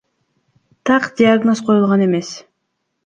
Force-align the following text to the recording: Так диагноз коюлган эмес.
Так 0.89 1.03
диагноз 1.19 1.61
коюлган 1.67 2.07
эмес. 2.09 2.33